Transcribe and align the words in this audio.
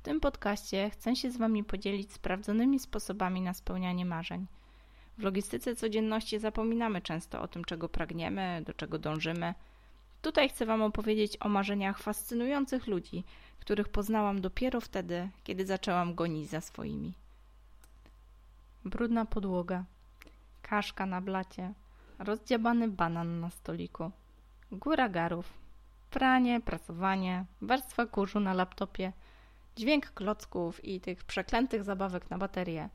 W 0.00 0.02
tym 0.02 0.20
podcaście 0.20 0.90
chcę 0.90 1.16
się 1.16 1.30
z 1.30 1.36
Wami 1.36 1.64
podzielić 1.64 2.12
sprawdzonymi 2.12 2.78
sposobami 2.78 3.40
na 3.40 3.54
spełnianie 3.54 4.04
marzeń. 4.04 4.46
W 5.18 5.22
logistyce 5.22 5.76
codzienności 5.76 6.38
zapominamy 6.38 7.02
często 7.02 7.42
o 7.42 7.48
tym, 7.48 7.64
czego 7.64 7.88
pragniemy, 7.88 8.62
do 8.66 8.74
czego 8.74 8.98
dążymy. 8.98 9.54
Tutaj 10.22 10.48
chcę 10.48 10.66
Wam 10.66 10.82
opowiedzieć 10.82 11.36
o 11.40 11.48
marzeniach 11.48 11.98
fascynujących 11.98 12.86
ludzi, 12.86 13.24
których 13.58 13.88
poznałam 13.88 14.40
dopiero 14.40 14.80
wtedy, 14.80 15.28
kiedy 15.44 15.66
zaczęłam 15.66 16.14
gonić 16.14 16.50
za 16.50 16.60
swoimi. 16.60 17.12
Brudna 18.84 19.24
podłoga, 19.24 19.84
kaszka 20.62 21.06
na 21.06 21.20
blacie, 21.20 21.72
rozdziabany 22.18 22.88
banan 22.88 23.40
na 23.40 23.50
stoliku, 23.50 24.10
góra 24.72 25.08
garów, 25.08 25.52
pranie, 26.10 26.60
prasowanie, 26.60 27.44
warstwa 27.62 28.06
kurzu 28.06 28.40
na 28.40 28.54
laptopie, 28.54 29.12
dźwięk 29.76 30.10
klocków 30.10 30.84
i 30.84 31.00
tych 31.00 31.24
przeklętych 31.24 31.84
zabawek 31.84 32.30
na 32.30 32.38
baterię. 32.38 32.88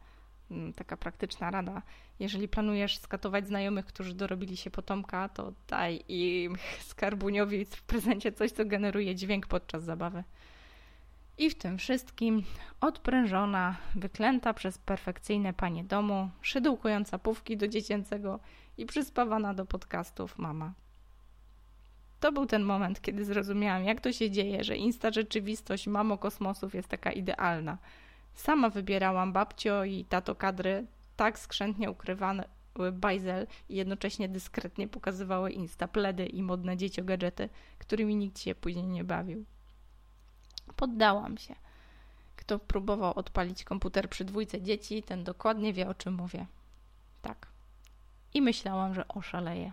Mm, 0.52 0.74
taka 0.74 0.98
praktyczna 0.98 1.52
rada. 1.52 1.82
Jeżeli 2.20 2.48
planujesz 2.48 2.98
skatować 2.98 3.48
znajomych, 3.48 3.86
którzy 3.86 4.14
dorobili 4.14 4.58
się 4.58 4.72
potomka, 4.72 5.30
to 5.30 5.54
daj 5.68 6.04
im 6.08 6.56
skarbuniowi 6.90 7.66
w 7.66 7.84
prezencie 7.84 8.32
coś, 8.32 8.52
co 8.52 8.66
generuje 8.66 9.16
dźwięk 9.16 9.48
podczas 9.48 9.84
zabawy. 9.84 10.24
I 11.38 11.50
w 11.50 11.56
tym 11.56 11.78
wszystkim 11.78 12.44
odprężona, 12.82 13.78
wyklęta 13.96 14.54
przez 14.54 14.78
perfekcyjne 14.78 15.54
panie 15.54 15.84
domu, 15.84 16.30
szydłkująca 16.42 17.20
pówki 17.20 17.58
do 17.58 17.68
dziecięcego 17.68 18.40
i 18.78 18.86
przyspawana 18.86 19.54
do 19.54 19.66
podcastów 19.66 20.38
mama. 20.38 20.74
To 22.20 22.32
był 22.32 22.46
ten 22.46 22.64
moment, 22.64 23.02
kiedy 23.02 23.26
zrozumiałam, 23.26 23.84
jak 23.84 24.02
to 24.02 24.12
się 24.12 24.32
dzieje, 24.32 24.64
że 24.64 24.78
insta 24.78 25.12
rzeczywistość 25.12 25.88
mamo 25.88 26.18
kosmosów 26.18 26.76
jest 26.76 26.88
taka 26.88 27.12
idealna. 27.12 27.78
Sama 28.34 28.70
wybierałam 28.70 29.34
babcio 29.34 29.84
i 29.84 30.06
tato 30.06 30.36
kadry, 30.36 30.86
tak 31.16 31.40
skrzętnie 31.40 31.92
ukrywane 31.92 32.48
bajzel 32.94 33.48
i 33.70 33.76
jednocześnie 33.76 34.30
dyskretnie 34.30 34.88
pokazywały 34.88 35.52
insta 35.52 35.88
pledy 35.88 36.26
i 36.26 36.44
modne 36.44 36.78
dzieciogadżety, 36.78 37.50
którymi 37.80 38.16
nikt 38.16 38.40
się 38.40 38.56
później 38.56 38.88
nie 38.88 39.04
bawił. 39.04 39.46
Poddałam 40.76 41.38
się. 41.38 41.56
Kto 42.36 42.60
próbował 42.60 43.14
odpalić 43.20 43.64
komputer 43.64 44.10
przy 44.10 44.26
dwójce 44.26 44.62
dzieci, 44.62 45.04
ten 45.04 45.24
dokładnie 45.24 45.74
wie, 45.74 45.90
o 45.90 45.94
czym 45.94 46.14
mówię. 46.14 46.46
Tak. 47.22 47.48
I 48.34 48.42
myślałam, 48.42 48.94
że 48.94 49.08
oszaleję. 49.08 49.72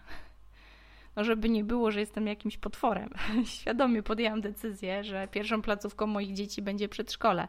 No, 1.17 1.25
żeby 1.25 1.49
nie 1.49 1.65
było, 1.65 1.91
że 1.91 2.01
jestem 2.01 2.27
jakimś 2.27 2.59
potworem. 2.59 3.11
Świadomie 3.45 4.03
podjęłam 4.03 4.41
decyzję, 4.41 5.05
że 5.05 5.29
pierwszą 5.29 5.63
placówką 5.63 6.07
moich 6.07 6.35
dzieci 6.35 6.63
będzie 6.63 6.89
przedszkole. 6.89 7.49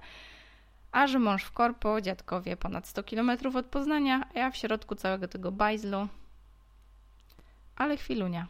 A 0.92 1.08
że 1.08 1.20
mąż 1.20 1.44
w 1.44 1.52
korpo, 1.52 2.02
dziadkowie 2.02 2.58
ponad 2.58 2.88
100 2.88 3.04
km 3.04 3.32
od 3.56 3.66
Poznania, 3.66 4.28
a 4.36 4.40
ja 4.40 4.52
w 4.52 4.58
środku 4.58 4.96
całego 4.96 5.28
tego 5.28 5.52
bajzlu. 5.52 6.08
Ale 7.76 7.98
chwilunia. 7.98 8.48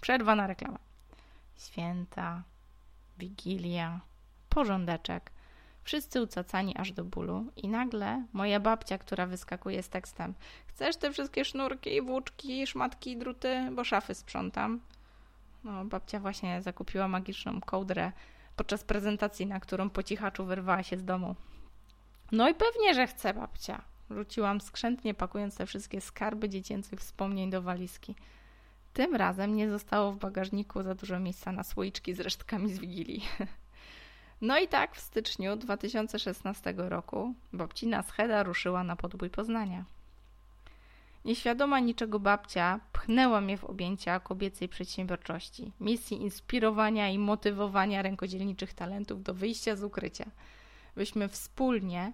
Przerwa 0.00 0.34
na 0.34 0.46
reklamę. 0.46 0.78
Święta, 1.56 2.42
Wigilia, 3.18 4.00
porządeczek. 4.48 5.30
Wszyscy 5.86 6.22
ucacani 6.22 6.76
aż 6.76 6.92
do 6.92 7.04
bólu 7.04 7.46
i 7.56 7.68
nagle 7.68 8.24
moja 8.32 8.60
babcia, 8.60 8.98
która 8.98 9.26
wyskakuje 9.26 9.82
z 9.82 9.88
tekstem 9.88 10.34
Chcesz 10.66 10.96
te 10.96 11.12
wszystkie 11.12 11.44
sznurki, 11.44 12.02
włóczki, 12.02 12.66
szmatki, 12.66 13.16
druty, 13.16 13.68
bo 13.72 13.84
szafy 13.84 14.14
sprzątam. 14.14 14.80
No, 15.64 15.84
babcia 15.84 16.20
właśnie 16.20 16.62
zakupiła 16.62 17.08
magiczną 17.08 17.60
kołdrę 17.60 18.12
podczas 18.56 18.84
prezentacji, 18.84 19.46
na 19.46 19.60
którą 19.60 19.90
po 19.90 20.02
cichaczu 20.02 20.44
wyrwała 20.44 20.82
się 20.82 20.96
z 20.96 21.04
domu. 21.04 21.34
No 22.32 22.48
i 22.48 22.54
pewnie, 22.54 22.94
że 22.94 23.06
chcę, 23.06 23.34
babcia. 23.34 23.82
Rzuciłam 24.10 24.60
skrzętnie, 24.60 25.14
pakując 25.14 25.56
te 25.56 25.66
wszystkie 25.66 26.00
skarby 26.00 26.48
dziecięcych 26.48 27.00
wspomnień 27.00 27.50
do 27.50 27.62
walizki. 27.62 28.14
Tym 28.92 29.14
razem 29.14 29.56
nie 29.56 29.70
zostało 29.70 30.12
w 30.12 30.18
bagażniku 30.18 30.82
za 30.82 30.94
dużo 30.94 31.18
miejsca 31.18 31.52
na 31.52 31.64
słoiczki 31.64 32.14
z 32.14 32.20
resztkami 32.20 32.72
z 32.72 32.78
Wigilii. 32.78 33.22
No 34.40 34.58
i 34.58 34.68
tak 34.68 34.96
w 34.96 35.00
styczniu 35.00 35.56
2016 35.56 36.74
roku 36.76 37.34
babcina 37.52 38.02
Scheda 38.02 38.42
ruszyła 38.42 38.84
na 38.84 38.96
podbój 38.96 39.30
Poznania. 39.30 39.84
Nieświadoma 41.24 41.80
niczego 41.80 42.20
babcia 42.20 42.80
pchnęła 42.92 43.40
mnie 43.40 43.58
w 43.58 43.64
objęcia 43.64 44.20
kobiecej 44.20 44.68
przedsiębiorczości, 44.68 45.72
misji 45.80 46.22
inspirowania 46.22 47.08
i 47.08 47.18
motywowania 47.18 48.02
rękodzielniczych 48.02 48.74
talentów 48.74 49.22
do 49.22 49.34
wyjścia 49.34 49.76
z 49.76 49.82
ukrycia. 49.82 50.24
Byśmy 50.96 51.28
wspólnie, 51.28 52.12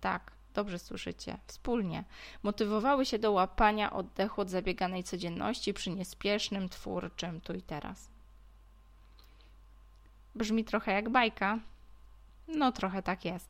tak, 0.00 0.32
dobrze 0.54 0.78
słyszycie, 0.78 1.38
wspólnie 1.46 2.04
motywowały 2.42 3.06
się 3.06 3.18
do 3.18 3.32
łapania 3.32 3.92
oddechu 3.92 4.40
od 4.40 4.50
zabieganej 4.50 5.04
codzienności 5.04 5.74
przy 5.74 5.90
niespiesznym, 5.90 6.68
twórczym 6.68 7.40
tu 7.40 7.52
i 7.52 7.62
teraz. 7.62 8.17
Brzmi 10.38 10.64
trochę 10.64 10.92
jak 10.92 11.08
bajka. 11.08 11.58
No, 12.48 12.72
trochę 12.72 13.02
tak 13.02 13.24
jest. 13.24 13.48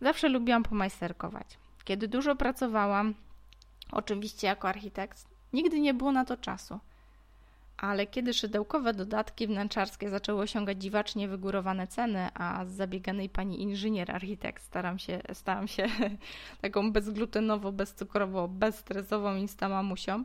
Zawsze 0.00 0.28
lubiłam 0.28 0.62
pomajsterkować. 0.62 1.58
Kiedy 1.84 2.08
dużo 2.08 2.36
pracowałam, 2.36 3.14
oczywiście 3.92 4.46
jako 4.46 4.68
architekt, 4.68 5.26
nigdy 5.52 5.80
nie 5.80 5.94
było 5.94 6.12
na 6.12 6.24
to 6.24 6.36
czasu. 6.36 6.80
Ale 7.76 8.06
kiedy 8.06 8.34
szydełkowe 8.34 8.94
dodatki 8.94 9.46
wnętrzarskie 9.46 10.10
zaczęły 10.10 10.40
osiągać 10.40 10.82
dziwacznie 10.82 11.28
wygórowane 11.28 11.86
ceny, 11.86 12.28
a 12.34 12.64
z 12.64 12.72
zabieganej 12.72 13.28
pani 13.28 13.62
inżynier 13.62 14.10
architekt 14.10 14.62
staram 14.64 14.98
się, 14.98 15.20
stałam 15.32 15.68
się 15.68 15.86
taką 16.62 16.92
bezglutenowo, 16.92 17.72
bezcukrowo, 17.72 18.48
bezstresową 18.48 19.36
instamamusią, 19.36 20.24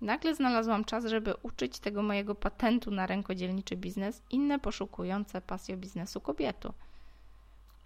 Nagle 0.00 0.34
znalazłam 0.34 0.84
czas, 0.84 1.04
żeby 1.04 1.34
uczyć 1.42 1.78
tego 1.78 2.02
mojego 2.02 2.34
patentu 2.34 2.90
na 2.90 3.06
rękodzielniczy 3.06 3.76
biznes 3.76 4.22
inne 4.30 4.58
poszukujące 4.58 5.40
pasją 5.40 5.76
biznesu 5.76 6.20
kobiety. 6.20 6.68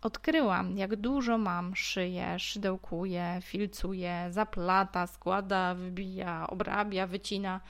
Odkryłam, 0.02 0.78
jak 0.78 0.96
dużo 0.96 1.38
mam, 1.38 1.76
szyję, 1.76 2.38
szydełkuję, 2.38 3.38
filcuję, 3.42 4.26
zaplata, 4.30 5.06
składa, 5.06 5.74
wybija, 5.74 6.46
obrabia, 6.46 7.06
wycina. 7.06 7.60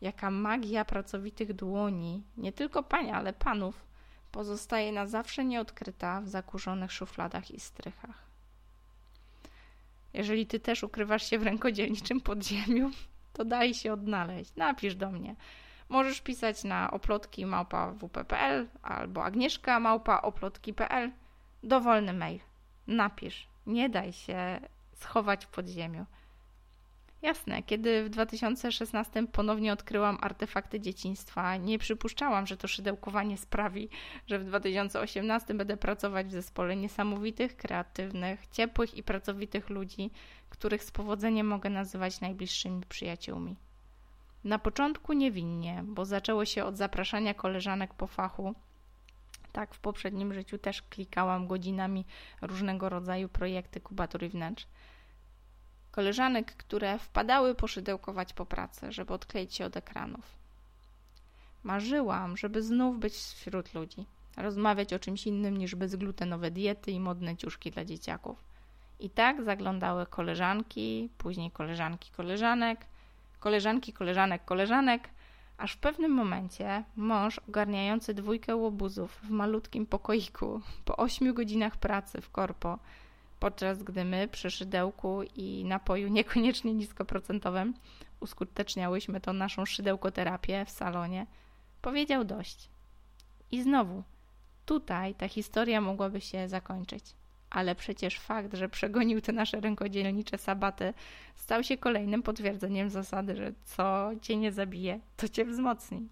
Jaka 0.00 0.30
magia 0.30 0.84
pracowitych 0.84 1.52
dłoni, 1.52 2.22
nie 2.36 2.52
tylko 2.52 2.82
pania, 2.82 3.14
ale 3.14 3.32
panów, 3.32 3.84
pozostaje 4.32 4.92
na 4.92 5.06
zawsze 5.06 5.44
nieodkryta 5.44 6.20
w 6.20 6.28
zakurzonych 6.28 6.92
szufladach 6.92 7.50
i 7.50 7.60
strychach. 7.60 8.30
Jeżeli 10.14 10.46
ty 10.46 10.60
też 10.60 10.82
ukrywasz 10.82 11.30
się 11.30 11.38
w 11.38 11.42
rękodzielniczym 11.42 12.20
podziemiu, 12.20 12.90
to 13.32 13.44
daj 13.44 13.74
się 13.74 13.92
odnaleźć. 13.92 14.56
Napisz 14.56 14.94
do 14.94 15.10
mnie. 15.10 15.34
Możesz 15.88 16.20
pisać 16.20 16.64
na 16.64 16.90
oplotki 16.90 17.46
małpa 17.46 17.92
wp.pl 17.92 18.68
albo 18.82 19.24
agnieszka 19.24 19.80
małpa 19.80 20.22
oplotki.pl. 20.22 21.10
Dowolny 21.62 22.12
mail. 22.12 22.40
Napisz. 22.86 23.48
Nie 23.66 23.88
daj 23.88 24.12
się 24.12 24.60
schować 24.94 25.46
w 25.46 25.48
podziemiu. 25.48 26.06
Jasne, 27.22 27.62
kiedy 27.62 28.04
w 28.04 28.08
2016 28.08 29.26
ponownie 29.26 29.72
odkryłam 29.72 30.18
artefakty 30.20 30.80
dzieciństwa, 30.80 31.56
nie 31.56 31.78
przypuszczałam, 31.78 32.46
że 32.46 32.56
to 32.56 32.68
szydełkowanie 32.68 33.38
sprawi, 33.38 33.88
że 34.26 34.38
w 34.38 34.44
2018 34.44 35.54
będę 35.54 35.76
pracować 35.76 36.26
w 36.26 36.32
zespole 36.32 36.76
niesamowitych, 36.76 37.56
kreatywnych, 37.56 38.46
ciepłych 38.46 38.94
i 38.94 39.02
pracowitych 39.02 39.70
ludzi, 39.70 40.10
których 40.48 40.84
z 40.84 40.90
powodzeniem 40.90 41.46
mogę 41.46 41.70
nazywać 41.70 42.20
najbliższymi 42.20 42.82
przyjaciółmi. 42.88 43.56
Na 44.44 44.58
początku 44.58 45.12
niewinnie, 45.12 45.84
bo 45.86 46.04
zaczęło 46.04 46.44
się 46.44 46.64
od 46.64 46.76
zapraszania 46.76 47.34
koleżanek 47.34 47.94
po 47.94 48.06
fachu. 48.06 48.54
Tak, 49.52 49.74
w 49.74 49.80
poprzednim 49.80 50.34
życiu 50.34 50.58
też 50.58 50.82
klikałam 50.82 51.46
godzinami 51.46 52.04
różnego 52.42 52.88
rodzaju 52.88 53.28
projekty 53.28 53.80
kubatury 53.80 54.28
wnętrz 54.28 54.66
koleżanek, 55.90 56.56
które 56.56 56.98
wpadały 56.98 57.54
poszydełkować 57.54 58.32
po 58.32 58.46
pracy, 58.46 58.92
żeby 58.92 59.14
odkleić 59.14 59.54
się 59.54 59.64
od 59.64 59.76
ekranów. 59.76 60.40
Marzyłam, 61.62 62.36
żeby 62.36 62.62
znów 62.62 62.98
być 62.98 63.14
wśród 63.14 63.74
ludzi, 63.74 64.06
rozmawiać 64.36 64.92
o 64.92 64.98
czymś 64.98 65.26
innym 65.26 65.56
niż 65.56 65.74
bezglutenowe 65.74 66.50
diety 66.50 66.90
i 66.90 67.00
modne 67.00 67.36
ciuszki 67.36 67.70
dla 67.70 67.84
dzieciaków. 67.84 68.44
I 69.00 69.10
tak 69.10 69.42
zaglądały 69.42 70.06
koleżanki, 70.06 71.10
później 71.18 71.50
koleżanki 71.50 72.10
koleżanek, 72.10 72.86
koleżanki 73.40 73.92
koleżanek 73.92 74.44
koleżanek, 74.44 75.08
aż 75.58 75.72
w 75.72 75.78
pewnym 75.78 76.12
momencie 76.12 76.84
mąż 76.96 77.38
ogarniający 77.38 78.14
dwójkę 78.14 78.56
łobuzów 78.56 79.20
w 79.22 79.30
malutkim 79.30 79.86
pokoiku 79.86 80.60
po 80.84 80.96
ośmiu 80.96 81.34
godzinach 81.34 81.76
pracy 81.76 82.20
w 82.20 82.30
korpo 82.30 82.78
podczas 83.40 83.82
gdy 83.82 84.04
my 84.04 84.28
przy 84.28 84.50
szydełku 84.50 85.22
i 85.22 85.64
napoju 85.64 86.08
niekoniecznie 86.08 86.74
niskoprocentowym 86.74 87.74
uskuteczniałyśmy 88.20 89.20
tą 89.20 89.32
naszą 89.32 89.66
szydełkoterapię 89.66 90.64
w 90.64 90.70
salonie, 90.70 91.26
powiedział 91.82 92.24
dość. 92.24 92.70
I 93.50 93.62
znowu, 93.62 94.02
tutaj 94.66 95.14
ta 95.14 95.28
historia 95.28 95.80
mogłaby 95.80 96.20
się 96.20 96.48
zakończyć. 96.48 97.04
Ale 97.50 97.74
przecież 97.74 98.18
fakt, 98.18 98.54
że 98.54 98.68
przegonił 98.68 99.20
te 99.20 99.32
nasze 99.32 99.60
rękodzielnicze 99.60 100.38
sabaty, 100.38 100.94
stał 101.34 101.62
się 101.62 101.76
kolejnym 101.76 102.22
potwierdzeniem 102.22 102.90
zasady, 102.90 103.36
że 103.36 103.52
co 103.64 104.10
cię 104.22 104.36
nie 104.36 104.52
zabije, 104.52 105.00
to 105.16 105.28
cię 105.28 105.44
wzmocni. 105.44 106.08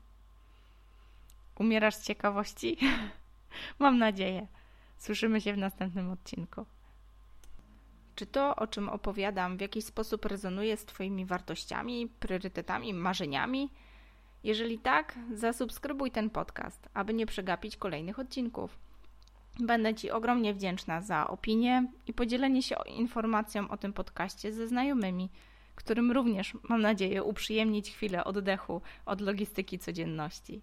Umierasz 1.59 1.95
z 1.95 2.03
ciekawości? 2.03 2.77
Mam 3.79 3.99
nadzieję. 3.99 4.47
Słyszymy 4.99 5.41
się 5.41 5.53
w 5.53 5.59
następnym 5.59 6.11
odcinku. 6.11 6.67
Czy 8.19 8.27
to, 8.27 8.57
o 8.57 8.67
czym 8.67 8.89
opowiadam, 8.89 9.57
w 9.57 9.61
jakiś 9.61 9.85
sposób 9.85 10.25
rezonuje 10.25 10.77
z 10.77 10.85
Twoimi 10.85 11.27
wartościami, 11.27 12.09
priorytetami, 12.21 12.95
marzeniami? 12.95 13.71
Jeżeli 14.45 14.79
tak, 14.79 15.19
zasubskrybuj 15.35 16.11
ten 16.11 16.31
podcast, 16.31 16.89
aby 16.95 17.15
nie 17.15 17.27
przegapić 17.27 17.77
kolejnych 17.77 18.19
odcinków. 18.19 18.79
Będę 19.61 19.95
Ci 19.95 20.11
ogromnie 20.11 20.55
wdzięczna 20.55 21.01
za 21.01 21.29
opinię 21.29 21.87
i 22.07 22.13
podzielenie 22.13 22.63
się 22.63 22.77
informacją 22.87 23.69
o 23.69 23.77
tym 23.77 23.93
podcaście 23.93 24.53
ze 24.53 24.69
znajomymi, 24.69 25.31
którym 25.75 26.13
również, 26.13 26.57
mam 26.69 26.81
nadzieję, 26.81 27.23
uprzyjemnić 27.23 27.91
chwilę 27.91 28.25
oddechu 28.25 28.81
od 29.07 29.21
logistyki 29.21 29.79
codzienności. 29.79 30.61